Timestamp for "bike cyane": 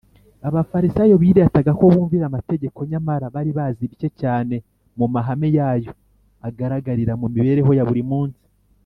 3.91-4.55